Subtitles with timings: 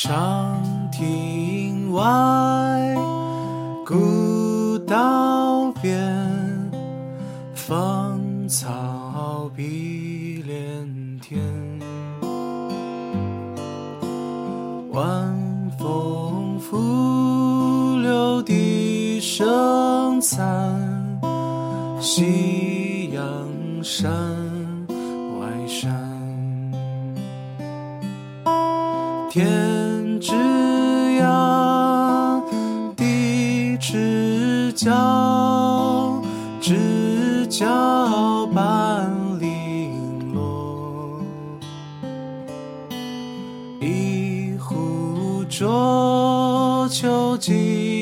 [0.00, 2.94] 长亭外，
[3.84, 6.70] 古道边，
[7.52, 11.42] 芳草碧连天。
[14.92, 15.36] 晚
[15.76, 20.80] 风拂柳笛声残，
[22.00, 23.24] 夕阳
[23.82, 24.08] 山
[25.40, 25.92] 外山。
[29.30, 29.87] 天
[30.18, 30.32] 枝
[31.20, 32.42] 桠，
[32.96, 36.22] 地之角，
[36.60, 41.20] 知交半零落。
[43.80, 47.97] 一壶浊酒尽。